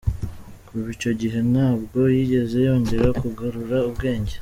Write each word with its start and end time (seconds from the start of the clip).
Kuva 0.67 0.87
icyo 0.95 1.11
gihe, 1.21 1.39
ntabwo 1.51 1.99
yigeze 2.15 2.57
yongera 2.67 3.07
kugarura 3.21 3.77
ubwenge. 3.89 4.29